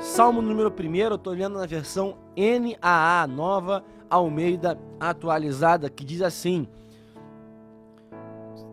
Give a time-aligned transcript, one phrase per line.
[0.00, 6.68] Salmo número 1, eu estou lendo na versão NAA, nova Almeida atualizada, que diz assim: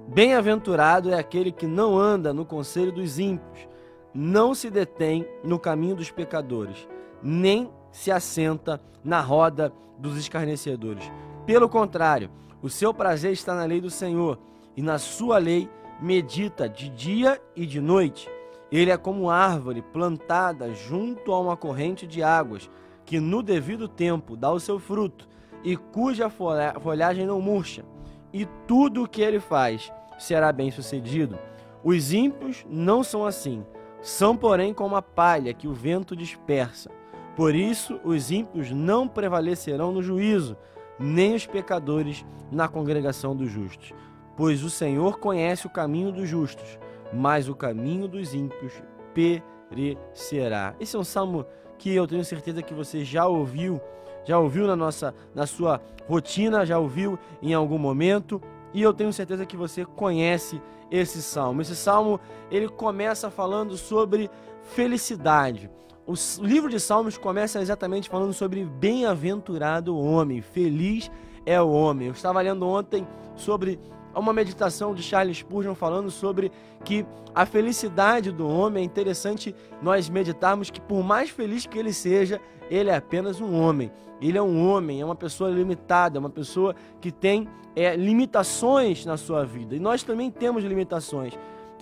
[0.08, 3.68] Bem-aventurado é aquele que não anda no conselho dos ímpios,
[4.14, 6.88] não se detém no caminho dos pecadores,
[7.24, 11.12] nem se assenta na roda dos escarnecedores.
[11.46, 12.30] Pelo contrário,
[12.62, 14.38] o seu prazer está na lei do Senhor,
[14.76, 15.70] e na sua lei
[16.02, 18.30] medita de dia e de noite.
[18.72, 22.70] Ele é como árvore plantada junto a uma corrente de águas,
[23.06, 25.28] que no devido tempo dá o seu fruto,
[25.64, 27.84] e cuja folhagem não murcha,
[28.32, 31.38] e tudo o que ele faz será bem sucedido.
[31.84, 33.66] Os ímpios não são assim,
[34.02, 36.90] são, porém, como a palha que o vento dispersa.
[37.36, 40.56] Por isso, os ímpios não prevalecerão no juízo,
[41.00, 43.94] nem os pecadores na congregação dos justos.
[44.38, 46.80] Pois o Senhor conhece o caminho dos justos,
[47.14, 48.74] mas o caminho dos ímpios
[49.14, 50.76] perecerá.
[50.80, 51.46] Esse é um salmo
[51.78, 53.82] que eu tenho certeza que você já ouviu,
[54.24, 58.42] já ouviu na nossa na sua rotina, já ouviu em algum momento,
[58.74, 61.62] e eu tenho certeza que você conhece esse salmo.
[61.62, 62.20] Esse salmo,
[62.50, 64.30] ele começa falando sobre
[64.62, 65.70] felicidade.
[66.06, 71.12] O livro de Salmos começa exatamente falando sobre bem-aventurado o homem, feliz
[71.46, 72.08] é o homem.
[72.08, 73.80] Eu estava lendo ontem sobre
[74.20, 76.52] uma meditação de Charles Spurgeon falando sobre
[76.84, 81.94] que a felicidade do homem é interessante nós meditarmos que por mais feliz que ele
[81.94, 82.40] seja,
[82.70, 83.92] ele é apenas um homem.
[84.22, 89.06] Ele é um homem, é uma pessoa limitada, é uma pessoa que tem é, limitações
[89.06, 89.76] na sua vida.
[89.76, 91.34] E nós também temos limitações.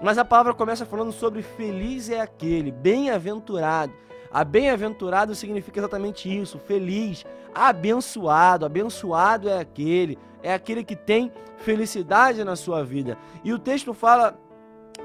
[0.02, 3.91] Mas a palavra começa falando sobre feliz é aquele, bem-aventurado.
[4.31, 8.66] A bem-aventurado significa exatamente isso, feliz, abençoado.
[8.66, 13.17] Abençoado é aquele, é aquele que tem felicidade na sua vida.
[13.44, 14.38] E o texto fala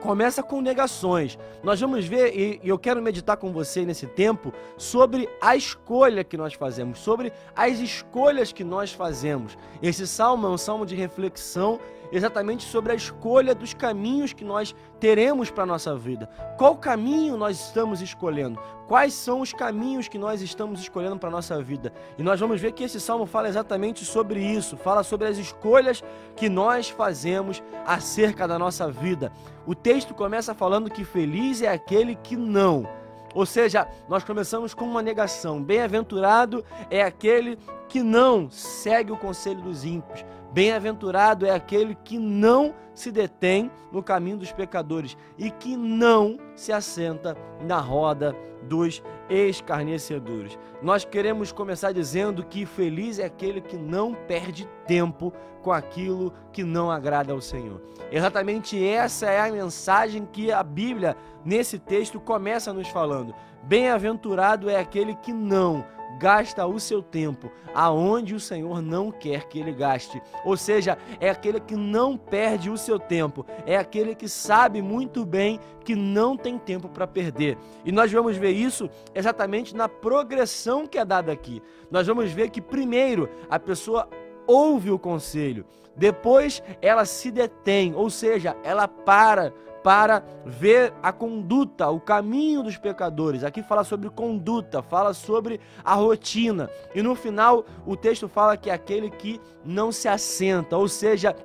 [0.00, 1.38] começa com negações.
[1.62, 6.36] Nós vamos ver, e eu quero meditar com você nesse tempo, sobre a escolha que
[6.36, 9.56] nós fazemos, sobre as escolhas que nós fazemos.
[9.82, 11.80] Esse salmo é um salmo de reflexão
[12.12, 16.28] exatamente sobre a escolha dos caminhos que nós teremos para a nossa vida.
[16.56, 18.58] Qual caminho nós estamos escolhendo?
[18.86, 21.92] Quais são os caminhos que nós estamos escolhendo para a nossa vida?
[22.18, 26.02] E nós vamos ver que esse salmo fala exatamente sobre isso, fala sobre as escolhas
[26.36, 29.32] que nós fazemos acerca da nossa vida.
[29.66, 32.86] O texto começa falando que feliz é aquele que não.
[33.34, 35.60] Ou seja, nós começamos com uma negação.
[35.60, 40.24] Bem-aventurado é aquele que não segue o conselho dos ímpios.
[40.54, 46.72] Bem-aventurado é aquele que não se detém no caminho dos pecadores e que não se
[46.72, 50.56] assenta na roda dos escarnecedores.
[50.80, 56.62] Nós queremos começar dizendo que feliz é aquele que não perde tempo com aquilo que
[56.62, 57.82] não agrada ao Senhor.
[58.12, 63.34] Exatamente essa é a mensagem que a Bíblia, nesse texto, começa nos falando.
[63.64, 65.84] Bem-aventurado é aquele que não
[66.18, 70.22] gasta o seu tempo aonde o Senhor não quer que ele gaste.
[70.44, 75.24] Ou seja, é aquele que não perde o seu tempo, é aquele que sabe muito
[75.24, 77.58] bem que não tem tempo para perder.
[77.84, 81.62] E nós vamos ver isso exatamente na progressão que é dada aqui.
[81.90, 84.08] Nós vamos ver que primeiro a pessoa
[84.46, 85.64] ouve o conselho,
[85.96, 89.52] depois ela se detém, ou seja, ela para
[89.84, 93.44] para ver a conduta, o caminho dos pecadores.
[93.44, 96.70] Aqui fala sobre conduta, fala sobre a rotina.
[96.94, 101.36] E no final, o texto fala que é aquele que não se assenta, ou seja,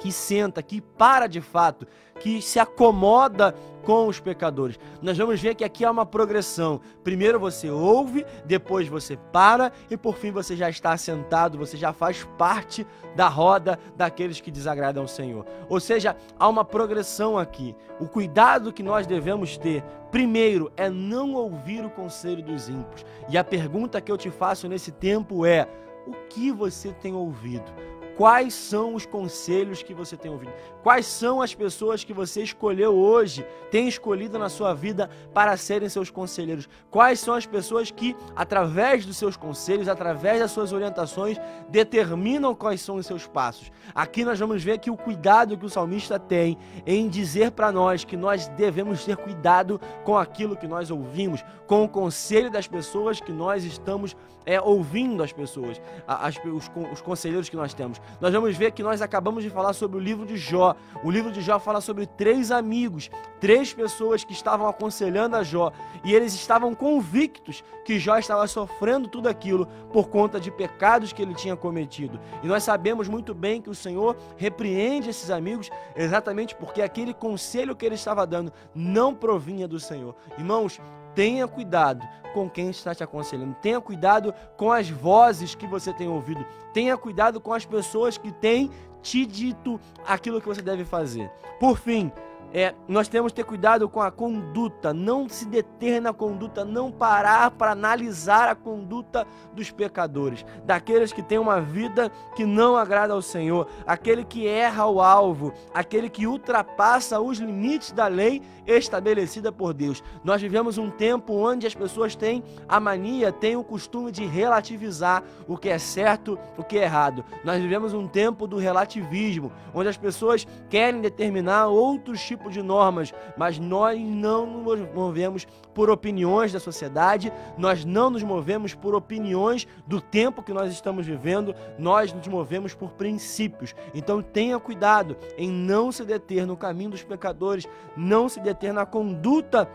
[0.00, 1.86] que senta, que para de fato,
[2.18, 4.78] que se acomoda com os pecadores.
[5.02, 6.80] Nós vamos ver que aqui há uma progressão.
[7.04, 11.92] Primeiro você ouve, depois você para e por fim você já está assentado, você já
[11.92, 15.46] faz parte da roda daqueles que desagradam o Senhor.
[15.68, 17.76] Ou seja, há uma progressão aqui.
[17.98, 23.04] O cuidado que nós devemos ter, primeiro, é não ouvir o conselho dos ímpios.
[23.28, 25.68] E a pergunta que eu te faço nesse tempo é:
[26.06, 27.89] o que você tem ouvido?
[28.20, 30.52] Quais são os conselhos que você tem ouvido?
[30.82, 35.88] Quais são as pessoas que você escolheu hoje, tem escolhido na sua vida para serem
[35.88, 36.68] seus conselheiros?
[36.90, 41.38] Quais são as pessoas que, através dos seus conselhos, através das suas orientações,
[41.70, 43.72] determinam quais são os seus passos?
[43.94, 48.04] Aqui nós vamos ver que o cuidado que o salmista tem em dizer para nós
[48.04, 53.18] que nós devemos ter cuidado com aquilo que nós ouvimos, com o conselho das pessoas
[53.18, 54.14] que nós estamos
[54.44, 58.82] é, ouvindo as pessoas, as, os, os conselheiros que nós temos nós vamos ver que
[58.82, 60.74] nós acabamos de falar sobre o livro de Jó.
[61.02, 63.10] O livro de Jó fala sobre três amigos,
[63.40, 65.72] três pessoas que estavam aconselhando a Jó
[66.04, 71.22] e eles estavam convictos que Jó estava sofrendo tudo aquilo por conta de pecados que
[71.22, 72.20] ele tinha cometido.
[72.42, 77.74] E nós sabemos muito bem que o Senhor repreende esses amigos exatamente porque aquele conselho
[77.74, 80.14] que ele estava dando não provinha do Senhor.
[80.38, 80.80] Irmãos,
[81.20, 83.54] tenha cuidado com quem está te aconselhando.
[83.60, 86.46] Tenha cuidado com as vozes que você tem ouvido.
[86.72, 88.70] Tenha cuidado com as pessoas que têm
[89.02, 91.30] te dito aquilo que você deve fazer.
[91.58, 92.10] Por fim,
[92.52, 96.90] é, nós temos que ter cuidado com a conduta, não se deter na conduta, não
[96.90, 103.14] parar para analisar a conduta dos pecadores, daqueles que têm uma vida que não agrada
[103.14, 109.52] ao Senhor, aquele que erra o alvo, aquele que ultrapassa os limites da lei estabelecida
[109.52, 110.02] por Deus.
[110.24, 115.22] Nós vivemos um tempo onde as pessoas têm a mania, têm o costume de relativizar
[115.46, 117.24] o que é certo, o que é errado.
[117.44, 122.62] Nós vivemos um tempo do relativismo, onde as pessoas querem determinar outros tipos tipo de
[122.62, 128.94] normas, mas nós não nos movemos por opiniões da sociedade, nós não nos movemos por
[128.94, 133.74] opiniões do tempo que nós estamos vivendo, nós nos movemos por princípios.
[133.94, 138.86] Então tenha cuidado em não se deter no caminho dos pecadores, não se deter na
[138.86, 139.68] conduta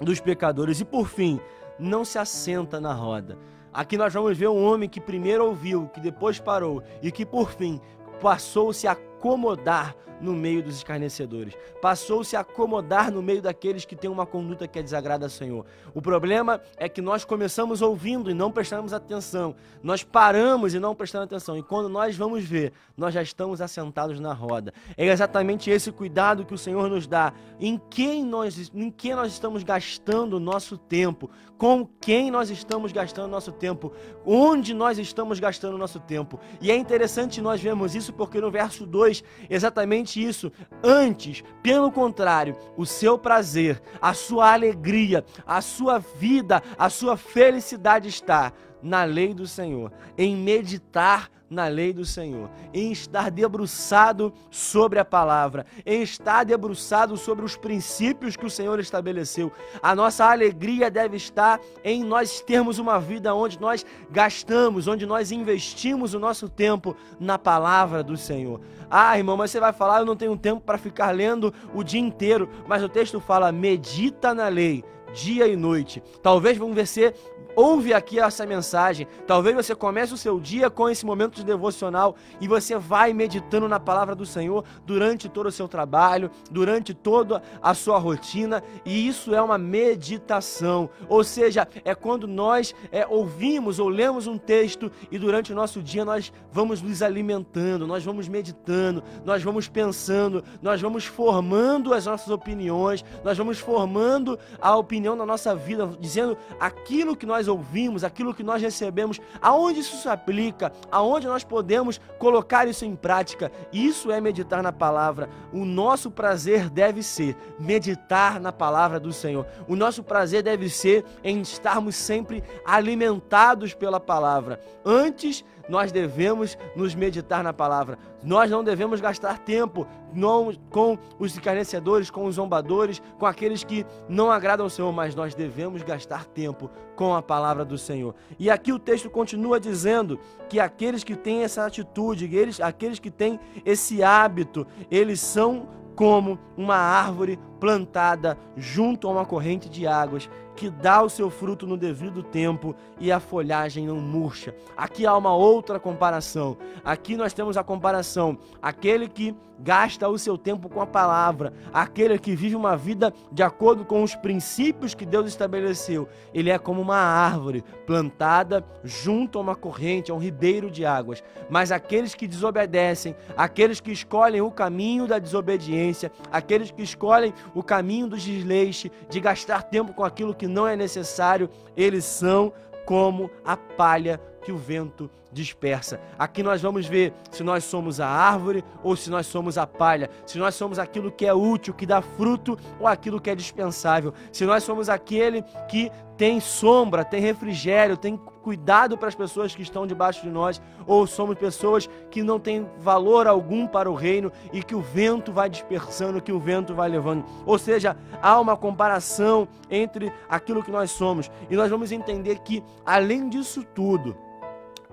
[0.00, 1.40] dos pecadores e por fim,
[1.78, 3.38] não se assenta na roda.
[3.72, 7.50] Aqui nós vamos ver um homem que primeiro ouviu, que depois parou e que por
[7.52, 7.80] fim
[8.20, 11.54] passou-se a acomodar no meio dos escarnecedores.
[11.80, 15.66] Passou-se a acomodar no meio daqueles que têm uma conduta que é desagrada ao Senhor.
[15.92, 19.56] O problema é que nós começamos ouvindo e não prestamos atenção.
[19.82, 21.58] Nós paramos e não prestamos atenção.
[21.58, 24.72] E quando nós vamos ver, nós já estamos assentados na roda.
[24.96, 27.32] É exatamente esse cuidado que o Senhor nos dá.
[27.58, 31.28] Em quem nós, em quem nós estamos gastando o nosso tempo?
[31.58, 33.92] Com quem nós estamos gastando o nosso tempo?
[34.24, 36.38] Onde nós estamos gastando o nosso tempo?
[36.60, 39.11] E é interessante nós vermos isso porque no verso 2
[39.50, 40.52] exatamente isso.
[40.82, 48.08] Antes, pelo contrário, o seu prazer, a sua alegria, a sua vida, a sua felicidade
[48.08, 48.52] está
[48.82, 55.04] na lei do Senhor, em meditar na lei do Senhor, em estar debruçado sobre a
[55.04, 59.52] palavra, em estar debruçado sobre os princípios que o Senhor estabeleceu.
[59.82, 65.30] A nossa alegria deve estar em nós termos uma vida onde nós gastamos, onde nós
[65.30, 68.60] investimos o nosso tempo na palavra do Senhor.
[68.90, 72.00] Ah, irmão, mas você vai falar, eu não tenho tempo para ficar lendo o dia
[72.00, 74.82] inteiro, mas o texto fala: medita na lei
[75.12, 76.02] dia e noite.
[76.22, 77.14] Talvez vamos ver se
[77.54, 79.06] ouve aqui essa mensagem.
[79.26, 83.68] Talvez você comece o seu dia com esse momento de devocional e você vai meditando
[83.68, 89.06] na palavra do Senhor durante todo o seu trabalho, durante toda a sua rotina, e
[89.06, 90.88] isso é uma meditação.
[91.08, 95.82] Ou seja, é quando nós é, ouvimos ou lemos um texto e durante o nosso
[95.82, 102.06] dia nós vamos nos alimentando, nós vamos meditando, nós vamos pensando, nós vamos formando as
[102.06, 107.48] nossas opiniões, nós vamos formando a opinião da nossa vida, dizendo aquilo que nós nós
[107.48, 112.94] ouvimos, aquilo que nós recebemos, aonde isso se aplica, aonde nós podemos colocar isso em
[112.94, 113.50] prática.
[113.72, 115.28] Isso é meditar na palavra.
[115.52, 119.44] O nosso prazer deve ser meditar na palavra do Senhor.
[119.66, 124.60] O nosso prazer deve ser em estarmos sempre alimentados pela palavra.
[124.84, 127.98] Antes nós devemos nos meditar na palavra.
[128.22, 133.86] Nós não devemos gastar tempo não, com os escarnecedores, com os zombadores, com aqueles que
[134.08, 138.14] não agradam ao Senhor, mas nós devemos gastar tempo com a palavra do Senhor.
[138.38, 140.18] E aqui o texto continua dizendo
[140.48, 146.38] que aqueles que têm essa atitude, eles, aqueles que têm esse hábito, eles são como
[146.56, 151.76] uma árvore plantada junto a uma corrente de águas que dá o seu fruto no
[151.76, 154.52] devido tempo e a folhagem não murcha.
[154.76, 156.56] Aqui há uma outra comparação.
[156.84, 162.18] Aqui nós temos a comparação: aquele que gasta o seu tempo com a palavra, aquele
[162.18, 166.08] que vive uma vida de acordo com os princípios que Deus estabeleceu.
[166.34, 171.22] Ele é como uma árvore plantada junto a uma corrente, a um ribeiro de águas.
[171.48, 177.62] Mas aqueles que desobedecem, aqueles que escolhem o caminho da desobediência, aqueles que escolhem o
[177.62, 182.52] caminho do desleixo, de gastar tempo com aquilo que não é necessário, eles são
[182.84, 186.00] como a palha que o vento dispersa.
[186.18, 190.10] Aqui nós vamos ver se nós somos a árvore ou se nós somos a palha,
[190.26, 194.12] se nós somos aquilo que é útil, que dá fruto ou aquilo que é dispensável,
[194.30, 199.62] se nós somos aquele que tem sombra, tem refrigério, tem cuidado para as pessoas que
[199.62, 204.32] estão debaixo de nós, ou somos pessoas que não têm valor algum para o reino
[204.52, 207.24] e que o vento vai dispersando, que o vento vai levando.
[207.46, 211.30] Ou seja, há uma comparação entre aquilo que nós somos.
[211.48, 214.16] E nós vamos entender que, além disso tudo,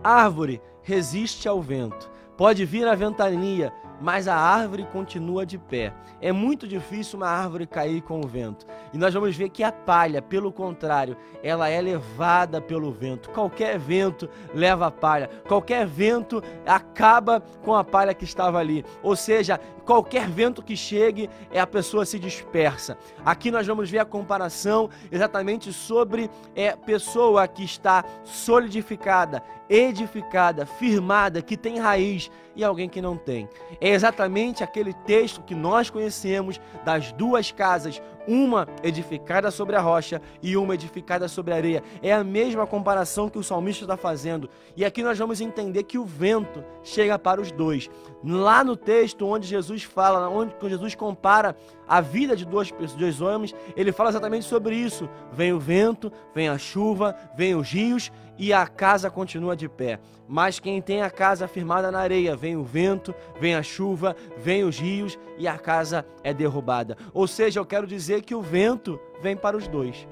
[0.04, 2.10] árvore resiste ao vento.
[2.38, 5.94] Pode vir a ventania, mas a árvore continua de pé.
[6.22, 8.66] É muito difícil uma árvore cair com o vento.
[8.94, 13.30] E nós vamos ver que a palha, pelo contrário, ela é levada pelo vento.
[13.30, 15.30] Qualquer vento leva a palha.
[15.48, 18.84] Qualquer vento acaba com a palha que estava ali.
[19.02, 22.96] Ou seja, qualquer vento que chegue, é a pessoa se dispersa.
[23.26, 31.42] Aqui nós vamos ver a comparação exatamente sobre é pessoa que está solidificada, edificada, firmada,
[31.42, 33.50] que tem raiz e alguém que não tem.
[33.82, 40.22] É exatamente aquele texto que nós conhecemos das duas casas, uma edificada sobre a rocha
[40.42, 41.84] e uma edificada sobre a areia.
[42.04, 44.48] É a mesma comparação que o salmista está fazendo.
[44.78, 47.90] E aqui nós vamos entender que o vento chega para os dois.
[48.24, 51.56] Lá no texto onde Jesus fala, onde Jesus compara
[51.88, 55.10] a vida de dois, dois homens, ele fala exatamente sobre isso.
[55.32, 60.00] Vem o vento, vem a chuva, vem os rios e a casa continua de pé.
[60.28, 64.64] Mas quem tem a casa firmada na areia, vem o vento, vem a chuva, vem
[64.64, 66.98] os rios e a casa é derrubada.
[67.14, 70.08] Ou seja, eu quero dizer que o vento vem para os dois.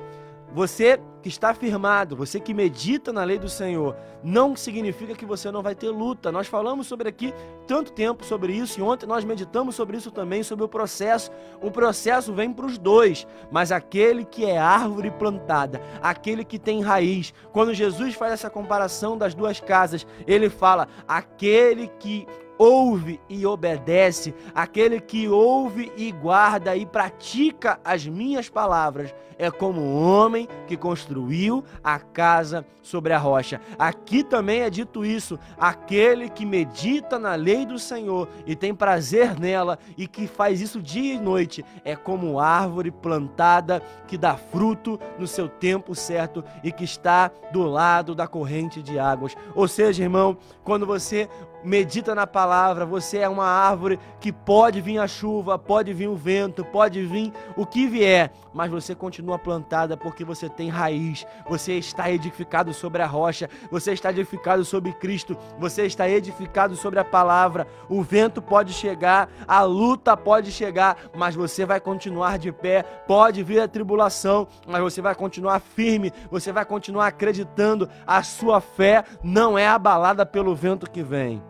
[0.58, 5.52] Você que está firmado, você que medita na lei do Senhor, não significa que você
[5.52, 6.32] não vai ter luta.
[6.32, 7.32] Nós falamos sobre aqui
[7.68, 11.30] tanto tempo sobre isso e ontem nós meditamos sobre isso também, sobre o processo.
[11.62, 16.82] O processo vem para os dois, mas aquele que é árvore plantada, aquele que tem
[16.82, 17.36] raiz.
[17.52, 22.26] Quando Jesus faz essa comparação das duas casas, ele fala: aquele que
[22.58, 29.80] ouve e obedece, aquele que ouve e guarda e pratica as minhas palavras, é como
[29.82, 33.62] um homem que construiu a casa sobre a rocha.
[33.78, 39.40] Aqui também é dito isso: aquele que medita na lei do Senhor e tem prazer
[39.40, 45.00] nela e que faz isso dia e noite, é como árvore plantada que dá fruto
[45.20, 49.36] no seu tempo certo e que está do lado da corrente de águas.
[49.54, 51.30] Ou seja, irmão, quando você
[51.68, 56.16] medita na palavra, você é uma árvore que pode vir a chuva, pode vir o
[56.16, 61.74] vento, pode vir o que vier, mas você continua plantada porque você tem raiz, você
[61.74, 67.06] está edificado sobre a rocha, você está edificado sobre Cristo, você está edificado sobre a
[67.06, 67.68] palavra.
[67.90, 72.84] O vento pode chegar, a luta pode chegar, mas você vai continuar de pé.
[73.06, 77.90] Pode vir a tribulação, mas você vai continuar firme, você vai continuar acreditando.
[78.06, 81.44] A sua fé não é abalada pelo vento que vem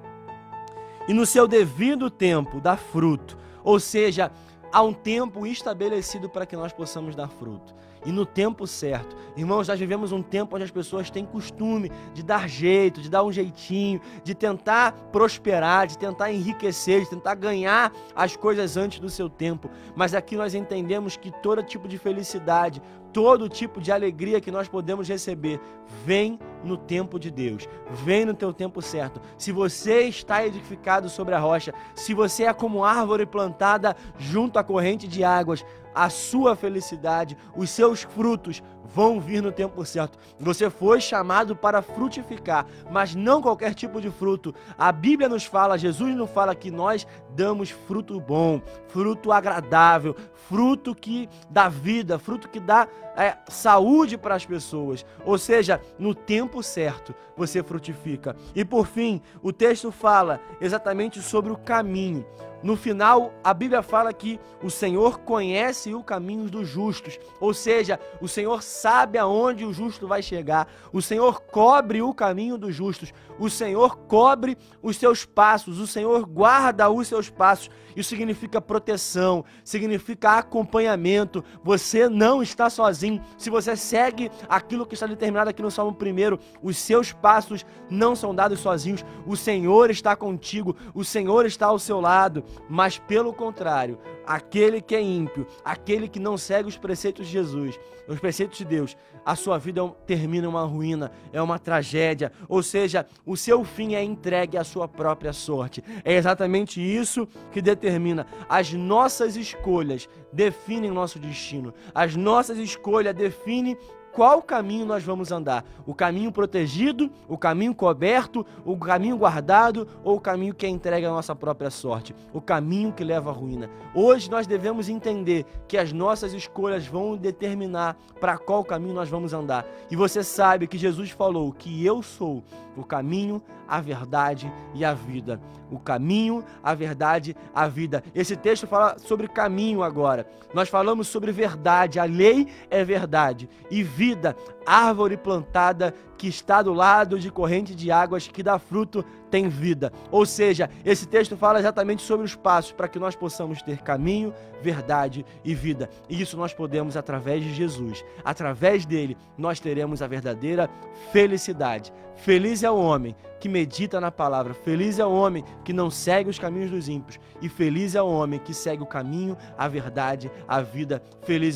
[1.07, 3.37] e no seu devido tempo dá fruto.
[3.63, 4.31] Ou seja,
[4.71, 7.75] há um tempo estabelecido para que nós possamos dar fruto.
[8.05, 9.17] E no tempo certo.
[9.35, 13.23] Irmãos, nós vivemos um tempo onde as pessoas têm costume de dar jeito, de dar
[13.23, 19.09] um jeitinho, de tentar prosperar, de tentar enriquecer, de tentar ganhar as coisas antes do
[19.09, 19.69] seu tempo.
[19.95, 22.81] Mas aqui nós entendemos que todo tipo de felicidade,
[23.17, 25.59] todo tipo de alegria que nós podemos receber
[26.05, 27.67] vem no tempo de Deus,
[28.05, 29.19] vem no teu tempo certo.
[29.39, 34.63] Se você está edificado sobre a rocha, se você é como árvore plantada junto à
[34.63, 38.61] corrente de águas, a sua felicidade, os seus frutos
[38.93, 40.17] vão vir no tempo certo.
[40.39, 44.53] Você foi chamado para frutificar, mas não qualquer tipo de fruto.
[44.77, 50.15] A Bíblia nos fala, Jesus nos fala que nós damos fruto bom, fruto agradável,
[50.47, 55.05] fruto que dá vida, fruto que dá é, saúde para as pessoas.
[55.25, 58.35] Ou seja, no tempo certo você frutifica.
[58.55, 62.25] E por fim, o texto fala exatamente sobre o caminho.
[62.63, 67.99] No final, a Bíblia fala que o Senhor conhece o caminho dos justos, ou seja,
[68.19, 73.13] o Senhor sabe aonde o justo vai chegar, o Senhor cobre o caminho dos justos,
[73.39, 77.69] o Senhor cobre os seus passos, o Senhor guarda os seus passos.
[77.95, 81.43] Isso significa proteção, significa acompanhamento.
[81.63, 83.21] Você não está sozinho.
[83.37, 88.15] Se você segue aquilo que está determinado aqui no Salmo 1, os seus passos não
[88.15, 89.03] são dados sozinhos.
[89.25, 92.43] O Senhor está contigo, o Senhor está ao seu lado.
[92.69, 97.79] Mas pelo contrário, aquele que é ímpio, aquele que não segue os preceitos de Jesus,
[98.07, 102.63] os preceitos de Deus, a sua vida é termina uma ruína, é uma tragédia, ou
[102.63, 105.83] seja, o seu fim é entregue à sua própria sorte.
[106.05, 111.73] É exatamente isso que determina as nossas escolhas definem nosso destino.
[111.93, 113.77] As nossas escolhas definem
[114.17, 120.15] qual caminho nós vamos andar: o caminho protegido, o caminho coberto, o caminho guardado ou
[120.15, 123.69] o caminho que é entregue à nossa própria sorte, o caminho que leva à ruína.
[123.93, 129.33] Hoje nós devemos entender que as nossas escolhas vão determinar para qual caminho nós vamos
[129.33, 129.63] andar.
[129.91, 132.43] E você sabe que Jesus falou que eu sou
[132.77, 135.41] o caminho, a verdade e a vida.
[135.69, 138.03] O caminho, a verdade, a vida.
[138.15, 140.25] Esse texto fala sobre caminho agora.
[140.53, 141.99] Nós falamos sobre verdade.
[141.99, 144.35] A lei é verdade e vida
[144.67, 149.93] árvore plantada que está do lado de corrente de águas que dá fruto tem vida.
[150.11, 154.33] Ou seja, esse texto fala exatamente sobre os passos para que nós possamos ter caminho,
[154.61, 155.89] verdade e vida.
[156.09, 158.03] E isso nós podemos através de Jesus.
[158.25, 160.69] Através dele, nós teremos a verdadeira
[161.11, 161.93] felicidade.
[162.17, 166.31] Feliz é o homem que medita na palavra, feliz é o homem que não segue
[166.31, 170.31] os caminhos dos ímpios, e feliz é o homem que segue o caminho, a verdade,
[170.47, 171.01] a vida.
[171.21, 171.55] Feliz